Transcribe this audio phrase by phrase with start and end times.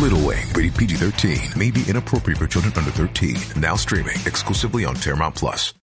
[0.00, 3.36] Little Wing, rated PG 13, may be inappropriate for children under 13.
[3.60, 5.74] Now streaming exclusively on Paramount Plus.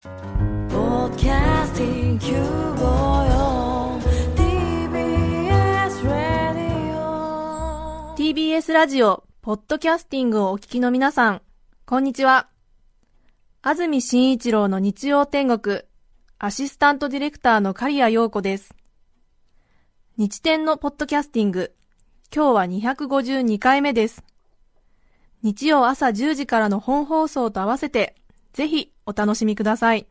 [0.71, 4.01] podcasting 954
[4.35, 11.43] TBS Radio TBS ラジオ、ポッドキャスティングをお聞きの皆さん、
[11.85, 12.49] こんにちは。
[13.61, 15.83] 安住紳一郎の日曜天国、
[16.39, 18.75] アシスタントディレクターの刈谷陽子です。
[20.17, 21.75] 日天のポッドキャスティング、
[22.35, 24.23] 今日は252回目です。
[25.43, 28.17] 日曜朝10時からの本放送と合わせて、
[28.53, 30.07] ぜひお楽しみください。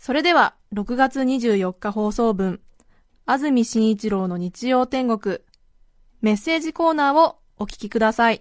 [0.00, 2.60] それでは、6月24日放送分、
[3.26, 5.40] 安住紳一郎の日曜天国、
[6.22, 8.40] メッセージコーナーをお聞きください。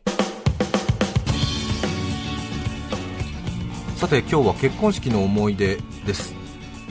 [3.97, 6.33] さて今日は結婚式の思い出です、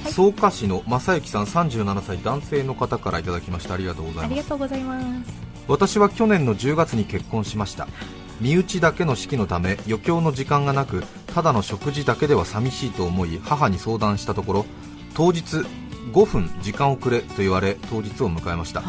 [0.04, 3.74] 草加市の正幸さん37歳男性の方からいただきました。
[3.74, 4.48] ありがとうございます。
[4.48, 5.32] とうございます。
[5.68, 7.88] 私は去年の10月に結婚しました。
[8.40, 14.66] 身内だけの式のため余興の時間がなくただの食事だけでは寂しいと思い母に相談したところ
[15.14, 15.64] 当日
[16.12, 18.82] 5分時間をくれと言われ当日を迎えました、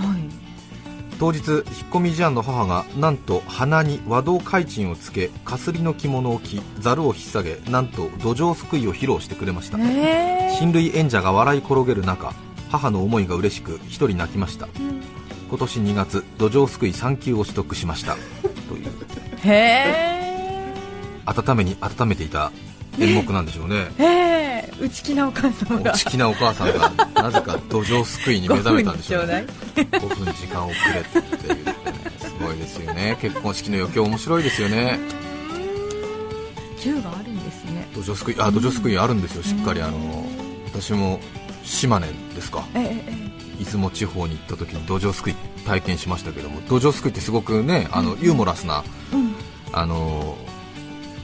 [1.19, 12.33] 当日引っ込み思案の母がなんと鼻に和道開鎮をつけかすりの着物を着ざるを引っ提げなんと土壌すくいを披露してくれました、親類演者が笑い転げる中
[12.69, 14.67] 母の思いが嬉しく一人泣きました、
[15.49, 18.15] 今年2月土壌すくい3級を取得しました。
[18.67, 18.91] という。
[19.45, 20.13] へ
[21.25, 22.51] 温めに温めていた
[22.99, 23.75] 演目なんでしょうね。
[23.97, 24.03] ー。
[24.03, 24.32] へー。
[24.83, 25.91] 内気なお母様が。
[25.93, 29.45] 内気なお母さんがなぜか土壌すくいに目覚めたんでしょうね。
[29.75, 31.75] 5 5分時間をくれって言ってね
[32.19, 33.17] すごいですよね。
[33.21, 34.99] 結婚式の余興面白いですよね。
[36.81, 37.87] 銃があるんですね。
[37.95, 39.43] 土壌すくいあ土壌すくいあるんですよ。
[39.43, 40.25] しっかりあの
[40.65, 41.21] 私も
[41.63, 42.65] 島根ですか。
[42.75, 48.83] えええ出雲地方に行った時に土壌すくい体験しましたけども土壌すくいってすごくねあのユーモラスな、
[49.71, 50.35] あの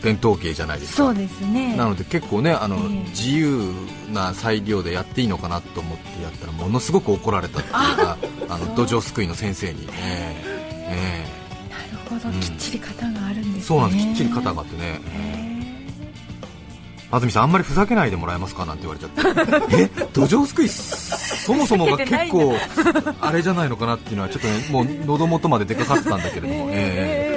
[0.01, 0.97] 伝統芸じゃないですか。
[0.97, 1.75] そうですね。
[1.75, 3.09] なので結構ねあの、ええ。
[3.09, 3.73] 自由
[4.11, 8.17] な裁量でやっていいのかなと思ってやったらものすごく怒られたっていうか
[8.49, 10.35] あの土壌すくいの先生に、え
[10.89, 11.39] ええ
[11.69, 13.59] なるほど、うんきっちり型があるんですね。
[13.59, 14.05] えそうなんです。
[14.05, 15.01] きっちり肩があってね、
[17.11, 19.75] 安住さんあんまりふざけないでもらえますかなんて言われちゃって。
[19.83, 19.87] え？
[20.13, 22.55] 土壌すくいそもそもが結構
[23.21, 27.28] あれじゃないのかなっていうのはちょっとねもう喉元まで出かかってたんだけれども、え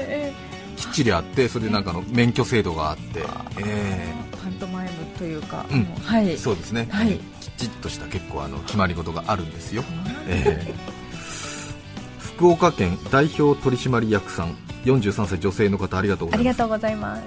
[0.92, 3.20] ちりあってそれでなんかあの免許制度があって、
[3.58, 5.84] えパントマイムというか、うん。
[5.84, 6.30] はい。
[6.30, 6.36] え。
[6.36, 7.18] そうですね、はい。
[7.40, 9.84] きちっとした結構あの決まり事があるんですよ、
[10.28, 10.74] ええ。
[12.18, 16.40] 福岡県代表取締役さん43歳女性の方ありがとうございます。
[16.40, 17.22] ありがとうございます。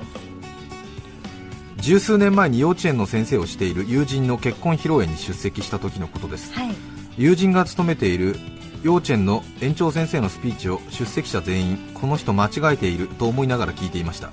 [1.78, 6.54] 十数年前に幼稚園の先生をしている友人の結婚披露宴に出席した時のことです。
[6.54, 6.76] はい。
[7.18, 8.36] 友人が勤めている
[8.86, 14.30] 幼稚園の園長先生のスピーチを出席者全員この人間違えていると思いながら聞いていました。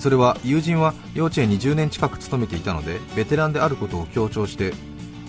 [0.00, 4.72] それは友人は幼稚園に10年近く勤めていたのでベテランであることを強調して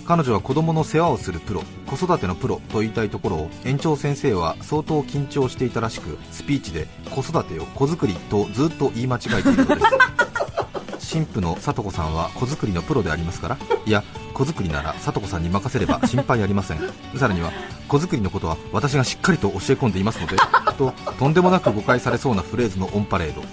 [0.04, 9.88] 彼女は子供の世話をするプロ子育てのプロと言いたいところを園長先生は相当緊張していたらしくスピーチで子育てを子作りとずっと言い間違えているのです。
[10.98, 14.04] 新婦のさと子さんは子作りのプロでありますからいや
[14.40, 16.78] 子作りならさと子さんに任せれば 心配ありません。
[17.18, 17.52] さらには
[17.90, 20.38] 子作りのことは私がしっかりと教え込んでいますので
[20.78, 23.44] ととんでもなく誤解されそうなフレーズのオンパレード。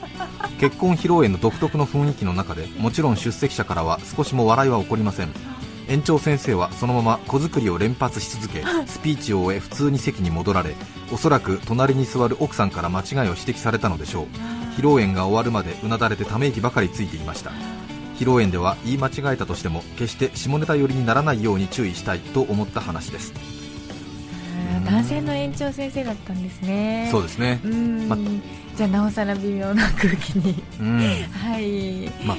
[0.60, 5.30] 結婚披露宴の独特の雰囲気の中でもちろん出席者からは少しも笑いは起こりません。
[5.88, 10.74] 園長先生はそのまま子作りを連発し続けスピーチを終え普通に席に戻られ
[11.12, 14.26] おそらく隣に座る奥さんから間違いを指摘されたのでしょう。
[14.76, 17.50] 披露宴が終わるまでうなだれてため息ばかりついていました
[18.18, 23.32] 披露宴では言い間違えたとしても決して下ネタ寄りにならないように注意したいと思った話です
[24.84, 27.08] 男性の園長先生だったんですね。
[27.10, 27.60] そうですね。
[28.08, 28.16] ま
[28.76, 30.62] じゃあなおさら微妙な空気に。
[30.78, 30.98] うん
[31.32, 32.08] はい。
[32.24, 32.36] まあ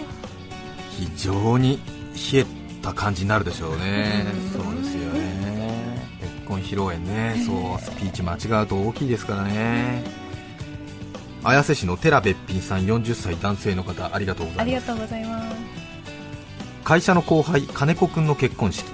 [0.98, 1.80] 非常に
[2.34, 2.46] 冷え
[2.82, 10.04] た感じになるでしょうねうんそうですよね結婚披露宴ねそうスピーチ間違うと大きいですからね
[11.44, 15.67] 綾瀬市の寺べっぴんさん40歳男性の方ありがとうございますありがとうございます。
[16.88, 18.90] 会社の後輩金子くんの結婚式。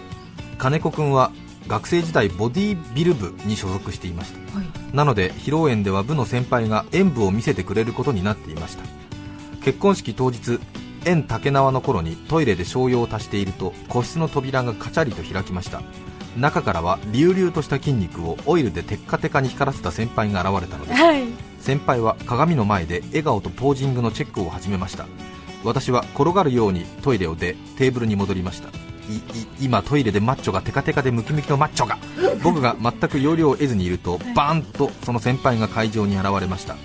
[0.58, 1.32] 金子くんは
[1.68, 4.58] 学生時代ボディービル部に所属していました。
[4.58, 4.96] はい。
[4.96, 8.84] なので披露宴では部の先輩が演舞を見せてくれることになっていました。
[9.64, 10.60] 結婚式当日
[11.06, 15.84] 円竹縄の頃にトイレで商用を足していると個室の扉がカチャリと開きました。
[16.36, 21.00] 中からは隆々とした筋肉をオイルでテッカテカに光らせた先輩が現れたのです。
[21.00, 21.26] はい。
[21.60, 25.06] 先輩は鏡の前で笑顔とポージングのチェックを始めました
[25.64, 28.70] 私は転がるようにトイレを出テーブルに戻りました。
[29.10, 31.98] いい今トイレでマッチョがテカテカでムキムキのマッチョが。
[32.44, 36.76] 僕が全く要領を得ずにいるとバーンとその先輩が会場に現れました。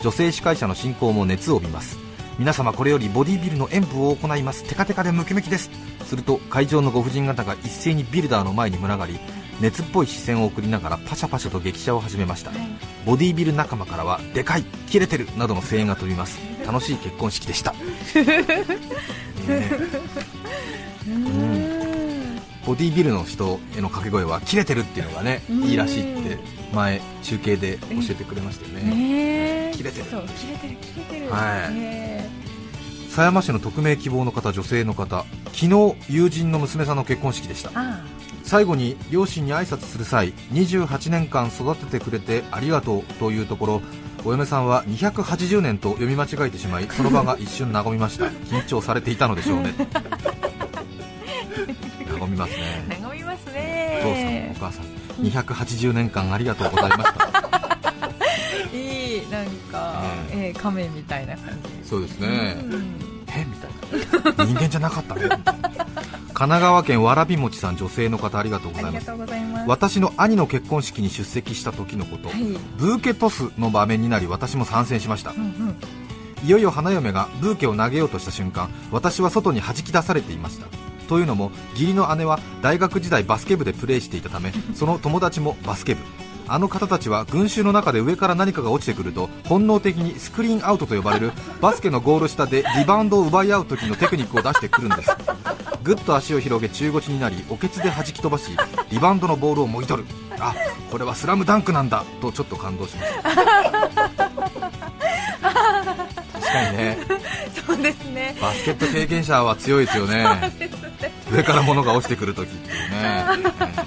[0.00, 1.98] 女性司会者の進行も熱を帯びます。
[2.38, 4.64] 皆様これよりボディビルの演舞を行います。
[4.64, 5.70] テカテカでムキムキです。
[6.04, 9.18] すると会場のご婦人方が一斉にビルダーの前に群がり
[9.60, 12.50] 熱っぽい視線を送りながらパシャパシャと激写を始めました、
[13.04, 16.38] ボディビル仲間からはでかい切れてるなどの声援が飛びます。
[16.66, 17.78] 楽しい結婚式でした、ね
[21.08, 22.40] うん。
[22.66, 26.38] ボディビルの人への掛け声は切れてるっていうのがねいいらしいって
[26.74, 29.70] 前中継で教えてくれましたよね。
[29.74, 30.06] 切れてる。
[30.06, 30.12] 切
[30.50, 31.30] れてる切れてる。
[31.30, 31.74] はい。
[31.74, 32.28] ね
[33.10, 37.70] 狭山市の匿名希望の方女性の方昨日友人の娘さんの結婚式でした。
[37.74, 38.04] あ
[38.46, 43.82] 最後に両親に挨拶する際28年間育ててくれてありがとうというところ
[44.24, 48.26] お嫁さんは280年と読み間違えてしまいその場が一瞬和みました。
[48.50, 49.74] 緊張されていたのでしょうね。
[52.18, 52.98] 和みますね。
[53.02, 54.84] あ和みますお父さんねお母さん。
[55.22, 57.26] 280年間ありがとうございました。
[58.76, 60.02] いいなんか、
[60.32, 60.52] え。
[60.56, 61.50] ー、亀みたいな感
[61.82, 61.88] じ。
[61.88, 62.56] そうですね。
[62.62, 62.96] うん。
[63.28, 64.44] えみたいな。
[64.44, 65.22] 人間じゃなかったね。
[65.24, 65.75] みたいな
[66.36, 69.10] 神奈川県わらびもちさん女性の方ありがとうございます。
[69.66, 72.42] 私の兄の結婚式に出席した時のこと、はい。
[72.76, 75.30] ブーケトスの場面になり私も参戦しました。
[75.30, 75.76] うんうん。
[76.44, 80.66] いよいよ花嫁がブーケを投げようとした瞬間私は外に弾き出されていました。
[81.08, 86.02] というのも義理の姉は大学時代バスケ部でプレーしていたため その友達もバスケ部。
[86.48, 91.32] あの方たちは群衆の中で上から何かが落ちてくると本能的にスクリーンアウトと呼ばれる
[91.62, 95.10] バスケのゴール下でリバウンドを奪い合う時のテクニックを出してくるんです
[95.86, 98.50] ぐっと足を広げ中腰になりおけつで弾き飛ばし
[98.90, 100.08] リバウンドのボールをもぎ取る。
[100.40, 100.52] あ
[100.90, 103.22] これはスラムダンクなんだとちょっと感動しました。
[103.22, 103.38] 確
[106.52, 106.98] かにね。
[107.66, 108.36] そうですね。
[108.40, 110.26] バスケット経験者は強いですよね。
[111.30, 113.24] 上から物が落ちてくるときっていうね。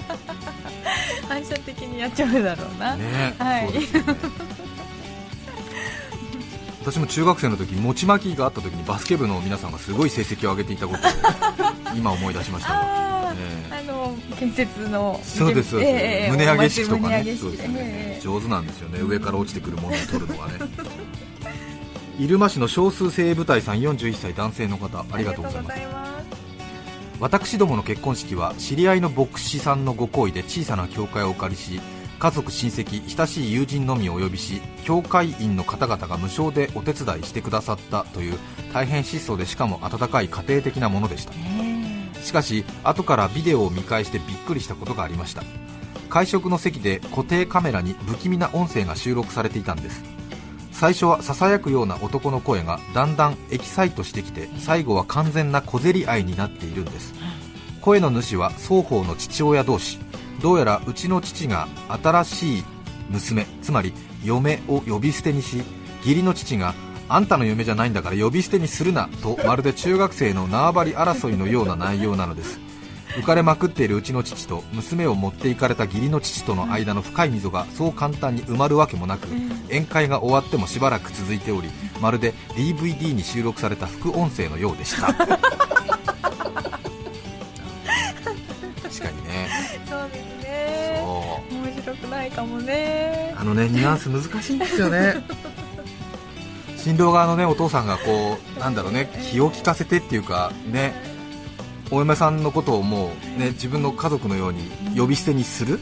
[1.28, 3.66] 反射的にやっちゃうだろうな、ねはい。
[3.66, 4.49] そうですよね
[6.92, 11.12] 私も中学生の時餅巻きがあった時にバスケ部の皆さんがすごい成績を上げていたことを
[11.96, 12.70] 今思い出しました。
[12.70, 13.40] があー、ね
[13.70, 17.76] あの建設のそうですそうです、ええ胸上げ式とかねそうですよね。
[17.78, 19.02] え上手なんですよね。
[19.02, 20.54] 上から落ちてくるものを取るのがね
[22.18, 25.74] 入間市の少数精鋭部隊さん41歳男性の方ありがとうございます。
[25.74, 27.20] ありがとうございます。
[27.20, 31.82] 私どもの結婚式は知り合いの牧師さんのご好意で小さな教会をお借りし
[32.20, 38.38] 家族親戚親しい友人のみをお呼びし教会員の方々が無償でお手伝いしてくださったという
[38.74, 41.34] 大変質素でしかも温かい家庭的なものでした。
[42.22, 45.44] しかし後からビデオを見返してびっくりしたことがありました。
[46.10, 50.04] 会食の席で固定カメラに不気味な音声が収録されていたんです。
[50.74, 57.14] 最初はささやくような男の声がだんだんエキサイトしてきて最後は完全な小競り合いになっているんです。
[57.80, 60.00] 声の主は双方の父親同士
[60.42, 61.68] どうやらうちの父が
[62.02, 62.64] 新しい
[63.10, 63.94] 娘つまり
[64.24, 65.58] 嫁を呼び捨てにし
[66.00, 66.74] 義理の父が
[67.08, 72.60] あんたの嫁じゃないんだから呼び捨てにするなとまるで中学生の縄張り争いのような内容なのです。
[73.16, 79.28] 浮かれまくっているうちの父と娘を持っていかれた義理の父との間の深い溝がそう簡単に埋まるわけもなく
[79.68, 85.99] 宴会が終わってもしばらく続いておりまるで DVD に収録された副音声のようでした
[92.20, 93.34] ないかもね。
[93.38, 95.16] あのねニュアンス難しいんですよね。
[96.76, 100.94] 新郎側のねお父さんがこうなんだろうね気を利かせてっていうかね
[101.92, 105.80] お嫁さんのことをもうね自分の家族のように呼び捨てにする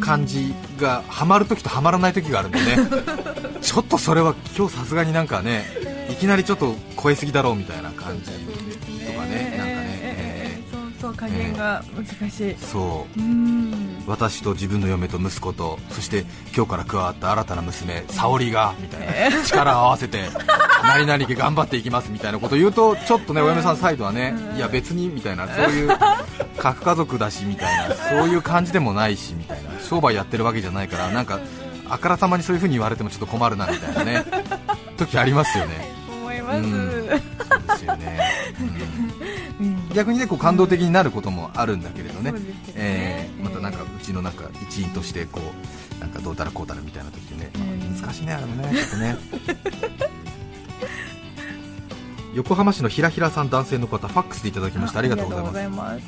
[0.00, 2.76] 感じがハマるときとハマらないときがあるんでね
[3.60, 5.64] ちょっとそれは今日さすがになんかね
[6.08, 7.87] いきなりちょっと超えすぎだろうみたいな
[11.18, 13.20] 加減が難しい、ーそう。
[13.20, 14.04] うん。
[14.06, 16.24] 私と自分の嫁と息子とそして
[16.56, 19.44] 今日から加わった新たな娘沙織がみたいな。
[19.44, 20.30] 力を合わせて
[20.82, 25.48] 何々家頑張っていきますみたいなことを言うとちょっとねお嫁さんサイドはねいや別にみたいな。
[25.48, 25.90] そういう
[26.56, 27.94] 核家族だしみたいな。
[27.94, 29.70] そういう感じでもないしみたいな。
[29.82, 31.40] 商売やってるわけじゃないからなんか
[31.88, 34.24] あからさまにそういう風に言われてもちょっと困るなみたいなね。
[34.96, 35.90] 時ありますよね。
[36.08, 37.08] 思います、うん。
[37.48, 38.20] そうですよね、
[38.60, 39.27] うん
[39.98, 42.32] 逆にねこう感動的になることもあるんだけれどね。
[42.76, 47.66] えーまたなんかうちのなんか一員としてこうなんかどうたらこうたらみたいな時にね、まあ
[48.00, 49.16] 難しいねあれもねちょっとね。
[52.34, 55.00] 横浜市のひらひらさん男性の方ファックスでいただきました。
[55.00, 56.04] ありがとうございます。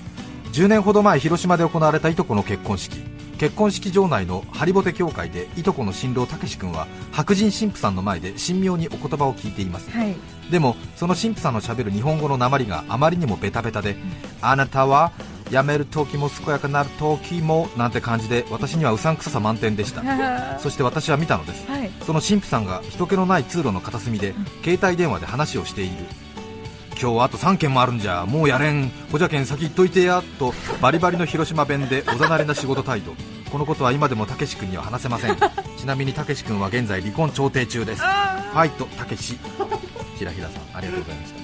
[0.52, 2.98] 10年ほど前広島で行われたいとこの結婚式
[3.40, 10.14] 結婚式場内のハリボテ教会でいとこの新郎たけし君は白人神父さんの前で神妙にお言葉を聞いています、はい。
[10.50, 13.96] でもその神父さんのしゃべる日本語の訛りがあまりにもベタベタで、
[14.42, 15.12] あなたは
[15.50, 20.02] 辞める時も健やかなる時もなんて感じで私にはうさんくささ満点でした。
[20.60, 21.66] そして私は見たのです。
[21.66, 21.90] はい。
[22.04, 25.92] その神父さんが人気のない通路の片隅で携帯電話で話をしている
[27.00, 28.90] 今日はあと3件もあるんじゃもうやれん。
[29.10, 30.22] ほじゃけん先行っといてや。
[30.38, 30.52] と
[30.82, 33.14] バリバリの広島弁でおざなりな仕事態度。
[33.50, 35.36] このことは今でもたけし君には話せません。
[35.78, 38.02] ちなみにたけし君は現在離婚調停中です。
[38.02, 39.38] ファイトたけし。
[40.18, 41.40] ひらひらさんありがとうございました。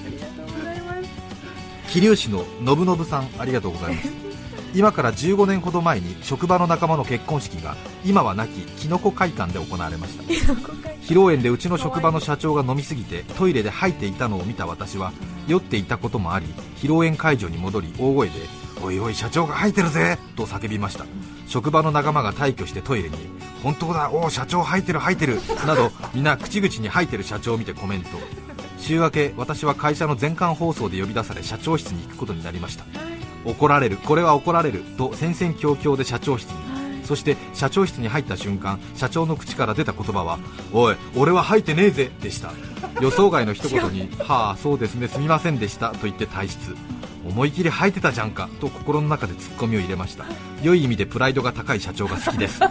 [1.89, 4.26] 桐生市ののぶのぶさんありがとうございます
[4.77, 10.23] 今から15年ほど前に職場の仲間の結婚式が今は亡ききのこ会館で行われました。
[11.01, 15.13] 披露宴でうちの職場の社長が飲みすぎてトイレで吐いていたのを見た私は
[15.47, 18.33] 酔っていたこともあり披露宴会場に戻り大声で
[18.83, 21.07] 「おいおい社長が吐いてるぜ!」と叫びました。
[21.47, 23.17] 職場の仲間が退去してトイレに
[23.63, 28.09] 「本当だおお社長吐いてる吐いてる」など皆口々に吐いてる社長を見てコメント。
[28.77, 33.06] 週明け私は会社の全館放送で呼び出され社長室に行くことになりました
[33.47, 33.97] 怒られる。
[33.97, 34.83] これは怒られる。
[34.97, 36.77] と戦々恐々で社長室に。
[37.05, 40.39] そして社長室に入った瞬間社長の口から出た言葉は
[40.73, 42.51] 「おい俺は吐いてねえぜ」でした。
[42.99, 46.75] 予想外の一言に「はあそうですねすみませんでした」と言って退出。
[47.25, 50.25] 思い切り吐いてたじゃんかと心の中でツッコミを入れました。
[50.61, 52.59] 良い意味でプライドが高い社長が好きです。
[52.59, 52.67] そ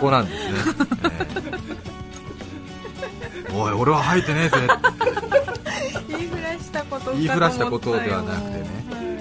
[0.00, 0.54] こなんですね、
[1.04, 1.26] え
[3.50, 4.68] えおい俺は吐いてねえぜ
[6.10, 9.20] 言いふらしたこと言いふらしたことではなくてね。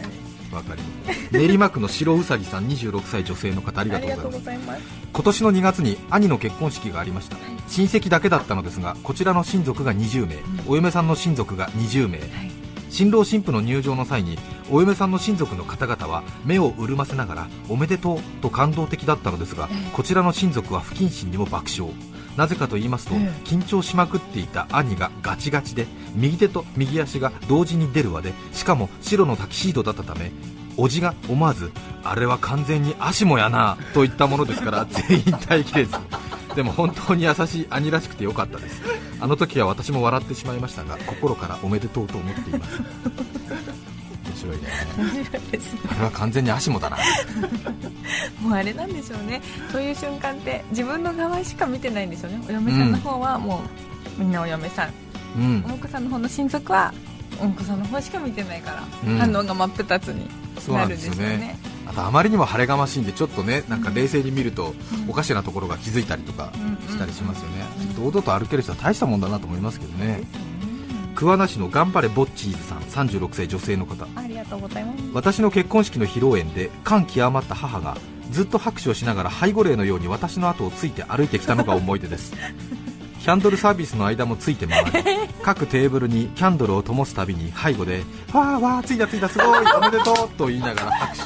[0.51, 1.31] わかります。
[1.31, 4.43] 練馬区の白うさぎさん26歳女性の方ありあがとうございます。
[4.45, 4.81] ざいます。
[5.13, 7.37] 今年の2月に兄の結婚式がありました。
[7.67, 10.37] 親戚だけだったのですがこちらの親族が20名。
[10.67, 12.19] お嫁さんの親族が20名。
[12.89, 14.37] 新郎新婦の入場の際に
[14.71, 21.93] お嫁さんの親族の方々は目を潤ませながらおめでとうと感動的だったのですがこちらの親族は不謹慎にも爆笑
[22.39, 30.31] なぜかと言いますと緊張しまくっていた兄がガチガチで右手と右足が同時に出る輪でしかも白のタキシードだったため
[30.77, 31.69] おじが思わず
[32.01, 35.91] あれは完全に足もやなといったものですから 全員耐えきれず。
[36.55, 38.81] でも本当に優しい兄らしくてよかったです。
[39.19, 42.81] あの時は私も笑ってしまいましたが心からおめでとうと思っています。
[42.81, 43.88] 面
[44.39, 44.63] 白いね。
[45.89, 46.97] あれは完全に足もだな。
[48.41, 49.41] もうあれなんでしょうね。
[49.71, 52.41] そういう瞬間って自分の側しか見てないんでしょうね。
[52.47, 53.61] お嫁さんの方はも
[54.17, 54.89] うみんなお嫁さん。
[55.37, 55.63] うん。
[55.65, 56.93] お婿さんの方の親族は
[57.39, 59.17] お婿さんの方しか見てないから、うん。
[59.17, 60.29] 反応が真っ二つに
[60.73, 61.57] なるんですよね。
[61.85, 64.75] あとあまりにも晴れがましいんでちょっとねなんか冷静に見ると
[65.07, 66.51] おかしなところが気づいたりとか
[66.87, 67.65] したりしますよね。
[67.97, 70.21] 堂々と歩ける人は大したもんだなと思いますけどね
[71.19, 74.07] 桑名市の頑張れボッチーズさん36歳女性の方。
[74.15, 75.03] ありがとうございます。
[75.13, 77.97] 私の結婚式の披露宴で感極まった母が
[78.31, 82.33] ずっと拍手をしながら背後霊のように私の後をついて歩いてきたのが思い出です。
[83.19, 84.91] キャンドルサービスの間もついて回り
[85.43, 91.23] 各テーブルにキャンドルを灯すたびに背後で「わーわーついたついたすごいおめでとう」と言いながら拍手。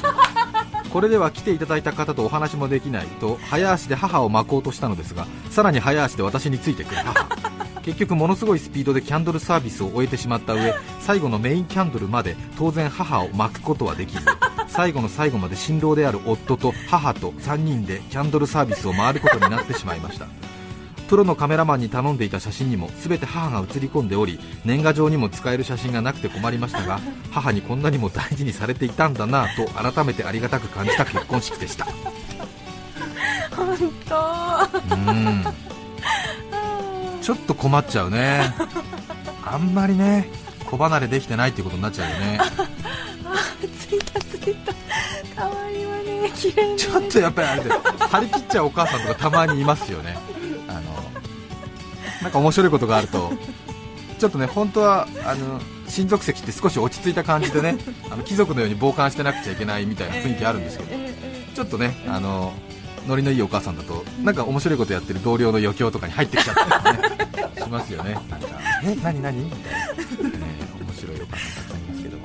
[0.90, 7.53] これでは来ていただいた方とお話もできないと早足で母を巻こうとしたのですがさらに早足で私についてくる母
[7.84, 14.22] 結局ものすごいスピードでキャンドルサービスを終えてしまった上 最後のメインキャンドルまで当然母を巻くことはできず
[14.68, 20.26] 最後の最後まで新郎である夫と母と3人でキャンドルサービスを回ることになってしまいました。
[21.08, 26.98] プロのカメラマンに頼んでいた写真にも全て母が写り込んでおり年賀状にも使える写真がなくて困りましたが
[27.30, 31.86] 母にこんなにも大事にされていたんだなと改めてありがたく感じた結婚式でした。
[33.54, 33.76] 本
[34.08, 34.94] 当。
[34.94, 35.44] うん
[37.24, 38.54] ちょっと困っちゃうね。
[39.46, 40.28] あんまりね
[40.66, 42.38] 子離れできてないっていうことになっちゃうよね。
[43.78, 44.74] ついたついた。
[45.34, 46.76] 可愛いわね綺麗ね。
[46.76, 50.18] ちょっとやっぱりあれで張り切っちゃうお母さんとかたまにいますよね。
[50.68, 50.82] あの
[52.22, 53.32] なんか面白いことがあると
[54.18, 57.78] ちょっとね本当はあの親族席って少し落ち着いた感じでね
[58.10, 60.90] あの貴族のように傍観してなくちゃいけないみたいな雰囲気あるんですけど、
[61.54, 62.52] ちょっとねあの
[63.06, 67.08] ノリのいいお母さんだとなんか面白いことやってる同僚の余興とかに入ってきちゃったりね
[67.64, 68.14] しますよね。
[68.28, 68.48] なんか
[68.82, 69.44] え何何？
[69.44, 70.46] みたいな、ね、
[70.80, 72.24] 面白いお母さんたくさんいますけども。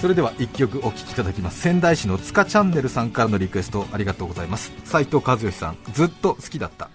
[0.00, 1.60] それでは1曲お聴きいただきます。
[1.60, 4.72] 仙台市の塚チャンネルさんからのリクエストありがとうございます。
[4.84, 6.88] 斉藤和義さんずっと好きだった。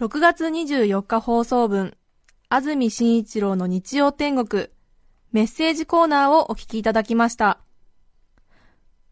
[0.00, 1.96] 6月24日放送分、
[2.48, 4.68] 安住紳一郎の日曜天国、
[5.32, 7.58] メッセージコーナーをお聞きいただきました。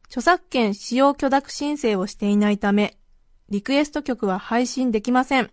[0.07, 2.99] 著作権使用許諾申請をしていないため、
[3.51, 5.51] リクエスト曲は配信できません。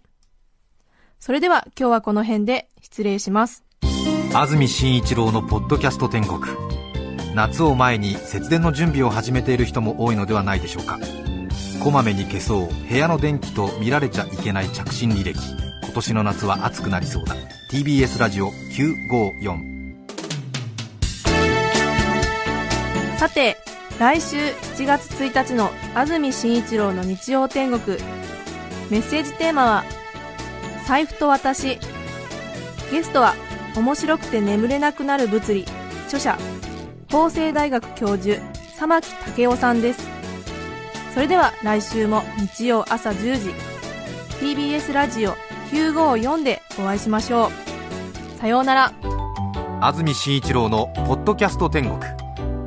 [1.20, 3.63] それでは今日はこの辺で失礼します。
[4.36, 6.39] 安住紳一郎のポッドキャスト天国。
[7.34, 11.00] 夏を前に節電の準備を始めている人も多いのではないでしょうか。
[11.84, 15.39] こまめに消そう部屋の電気と見られちゃいけない着信履歴。
[15.84, 17.36] 今年の夏は暑くなりそうだ。
[17.72, 19.77] TBS ラジオ954
[23.18, 23.58] さて、
[24.00, 27.98] 来週7月1日の安住紳一郎の日曜天国。
[28.92, 29.84] メッセージテーマは、
[30.88, 31.80] 財布と私。
[32.92, 33.34] ゲストは、
[33.75, 35.66] 面白くて眠れなくなる物理、
[36.06, 36.38] 著者、
[37.12, 38.39] 法政大学教授、
[38.77, 40.08] 玉木武夫さんです。
[41.16, 43.50] それでは来週も日曜朝10時、
[44.39, 45.34] TBS ラジオ
[45.72, 48.39] 954でお会いしましょう。
[48.39, 48.94] さようなら。
[49.82, 52.00] 安住紳一郎の「ポッドキャスト天国」